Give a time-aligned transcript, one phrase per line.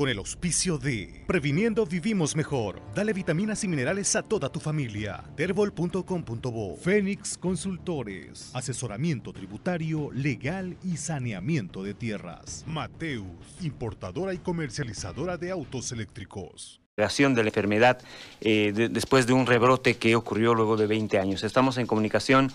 [0.00, 2.80] con el auspicio de Previniendo Vivimos Mejor.
[2.94, 5.22] Dale vitaminas y minerales a toda tu familia.
[5.36, 8.50] Terbol.com.bo Fénix Consultores.
[8.54, 12.64] Asesoramiento tributario, legal y saneamiento de tierras.
[12.66, 13.26] Mateus,
[13.60, 17.98] importadora y comercializadora de autos eléctricos de la enfermedad
[18.42, 21.42] eh, después de un rebrote que ocurrió luego de 20 años.
[21.44, 22.52] Estamos en comunicación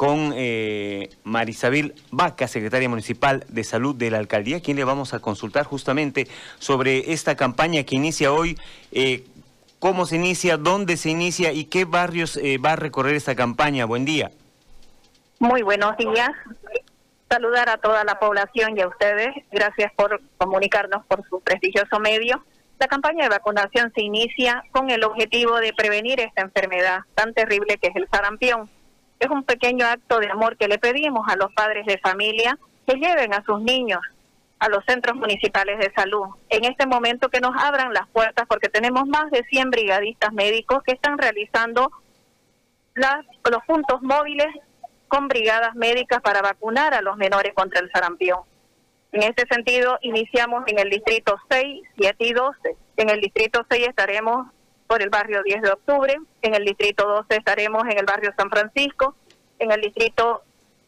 [0.00, 5.18] con eh, Marisabel Vaca, secretaria municipal de salud de la alcaldía, quien le vamos a
[5.18, 6.26] consultar justamente
[6.58, 8.58] sobre esta campaña que inicia hoy.
[8.92, 9.26] Eh,
[9.78, 10.56] ¿Cómo se inicia?
[10.56, 11.52] ¿Dónde se inicia?
[11.52, 13.84] ¿Y qué barrios eh, va a recorrer esta campaña?
[13.84, 14.30] Buen día.
[15.38, 16.30] Muy buenos días.
[17.28, 19.34] Saludar a toda la población y a ustedes.
[19.52, 22.42] Gracias por comunicarnos por su prestigioso medio.
[22.78, 27.76] La campaña de vacunación se inicia con el objetivo de prevenir esta enfermedad tan terrible
[27.76, 28.70] que es el sarampión
[29.20, 32.96] es un pequeño acto de amor que le pedimos a los padres de familia que
[32.96, 34.00] lleven a sus niños
[34.58, 36.26] a los centros municipales de salud.
[36.50, 40.82] En este momento que nos abran las puertas porque tenemos más de 100 brigadistas médicos
[40.82, 41.90] que están realizando
[42.94, 44.48] las, los puntos móviles
[45.08, 48.40] con brigadas médicas para vacunar a los menores contra el sarampión.
[49.12, 52.76] En este sentido, iniciamos en el distrito 6, 7 y 12.
[52.98, 54.46] En el distrito 6 estaremos
[54.90, 58.50] por el barrio 10 de octubre, en el distrito 12 estaremos en el barrio San
[58.50, 59.14] Francisco,
[59.60, 60.42] en el distrito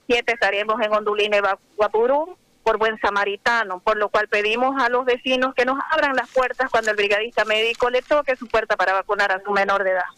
[0.08, 1.40] 7 estaremos en Ondulina y
[1.76, 6.28] Guapurú, por Buen Samaritano, por lo cual pedimos a los vecinos que nos abran las
[6.30, 9.92] puertas cuando el brigadista médico le toque su puerta para vacunar a su menor de
[9.92, 10.10] edad.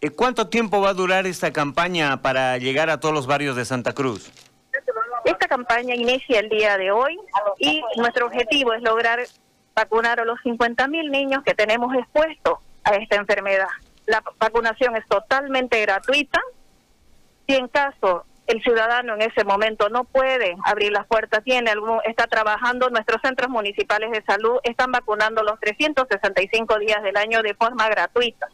[0.00, 3.66] Eh, ¿Cuánto tiempo va a durar esta campaña para llegar a todos los barrios de
[3.66, 4.32] Santa Cruz?
[5.26, 7.20] Esta campaña inicia el día de hoy
[7.58, 9.20] y nuestro objetivo es lograr
[9.74, 13.68] vacunar a los 50 mil niños que tenemos expuestos a esta enfermedad.
[14.06, 16.40] La vacunación es totalmente gratuita.
[17.46, 22.00] Si en caso el ciudadano en ese momento no puede abrir las puertas, tiene algún,
[22.04, 27.54] está trabajando, nuestros centros municipales de salud están vacunando los 365 días del año de
[27.54, 28.48] forma gratuita.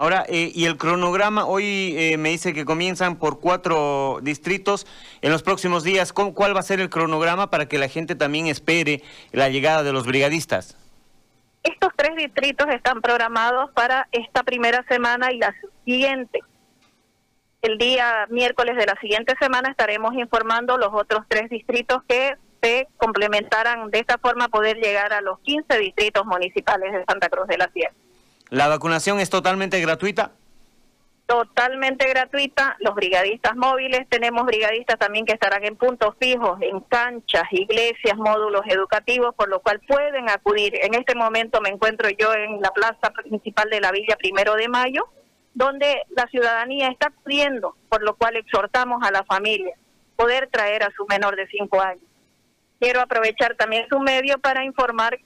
[0.00, 4.86] Ahora, eh, y el cronograma, hoy eh, me dice que comienzan por cuatro distritos.
[5.22, 8.46] En los próximos días, ¿cuál va a ser el cronograma para que la gente también
[8.46, 10.76] espere la llegada de los brigadistas?
[11.68, 16.40] Estos tres distritos están programados para esta primera semana y la siguiente.
[17.60, 22.88] El día miércoles de la siguiente semana estaremos informando los otros tres distritos que se
[22.96, 27.58] complementarán de esta forma poder llegar a los 15 distritos municipales de Santa Cruz de
[27.58, 27.94] la Sierra.
[28.48, 30.32] ¿La vacunación es totalmente gratuita?
[31.28, 32.76] Totalmente gratuita.
[32.80, 38.62] Los brigadistas móviles, tenemos brigadistas también que estarán en puntos fijos, en canchas, iglesias, módulos
[38.66, 40.74] educativos, por lo cual pueden acudir.
[40.82, 44.68] En este momento me encuentro yo en la plaza principal de la Villa Primero de
[44.68, 45.06] Mayo,
[45.52, 49.74] donde la ciudadanía está acudiendo, por lo cual exhortamos a la familia
[50.16, 52.04] poder traer a su menor de cinco años.
[52.80, 55.18] Quiero aprovechar también su medio para informar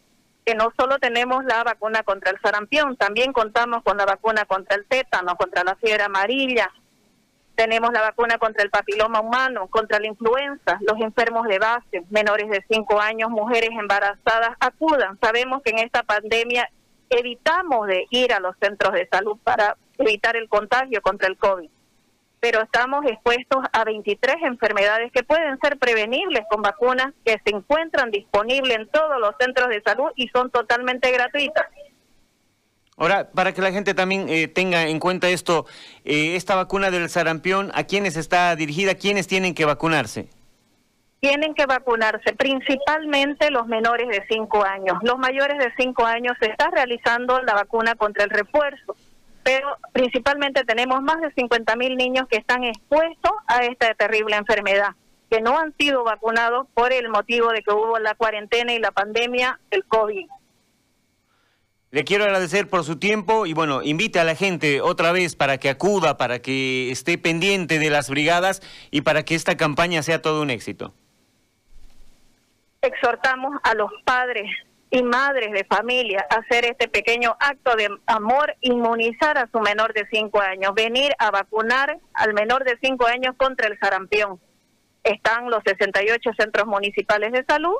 [0.44, 4.76] que no solo tenemos la vacuna contra el sarampión, también contamos con la vacuna contra
[4.76, 6.70] el tétano, contra la fiebre amarilla,
[7.54, 12.48] tenemos la vacuna contra el papiloma humano, contra la influenza, los enfermos de base, menores
[12.50, 15.18] de 5 años, mujeres embarazadas, acudan.
[15.20, 16.70] Sabemos que en esta pandemia
[17.10, 21.70] evitamos de ir a los centros de salud para evitar el contagio contra el COVID
[22.42, 28.10] pero estamos expuestos a 23 enfermedades que pueden ser prevenibles con vacunas que se encuentran
[28.10, 31.66] disponibles en todos los centros de salud y son totalmente gratuitas.
[32.96, 35.66] Ahora, para que la gente también eh, tenga en cuenta esto,
[36.04, 38.96] eh, esta vacuna del sarampión, ¿a quiénes está dirigida?
[38.96, 40.28] ¿Quiénes tienen que vacunarse?
[41.20, 44.98] Tienen que vacunarse principalmente los menores de 5 años.
[45.02, 48.96] Los mayores de 5 años se está realizando la vacuna contra el refuerzo
[49.42, 54.94] pero principalmente tenemos más de 50 mil niños que están expuestos a esta terrible enfermedad,
[55.30, 58.90] que no han sido vacunados por el motivo de que hubo la cuarentena y la
[58.90, 60.26] pandemia del COVID.
[61.90, 65.58] Le quiero agradecer por su tiempo y bueno, invite a la gente otra vez para
[65.58, 70.22] que acuda, para que esté pendiente de las brigadas y para que esta campaña sea
[70.22, 70.94] todo un éxito.
[72.80, 74.50] Exhortamos a los padres
[74.92, 80.06] y madres de familia hacer este pequeño acto de amor, inmunizar a su menor de
[80.12, 84.38] 5 años, venir a vacunar al menor de 5 años contra el sarampión.
[85.02, 87.74] Están los 68 centros municipales de salud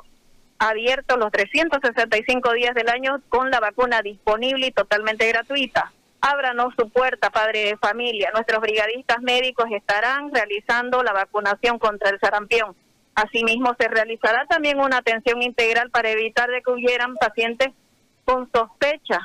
[0.59, 5.91] abiertos los 365 días del año con la vacuna disponible y totalmente gratuita.
[6.21, 8.31] Ábranos su puerta, padre de familia.
[8.33, 12.75] Nuestros brigadistas médicos estarán realizando la vacunación contra el sarampión.
[13.15, 17.69] Asimismo, se realizará también una atención integral para evitar de que hubieran pacientes
[18.25, 19.19] con sospecha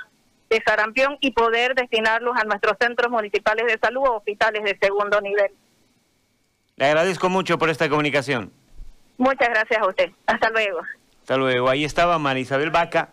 [0.50, 5.20] de sarampión y poder destinarlos a nuestros centros municipales de salud o hospitales de segundo
[5.20, 5.52] nivel.
[6.76, 8.52] Le agradezco mucho por esta comunicación.
[9.16, 10.10] Muchas gracias a usted.
[10.26, 10.80] Hasta luego.
[11.20, 11.68] Hasta luego.
[11.68, 13.12] Ahí estaba María Isabel Vaca,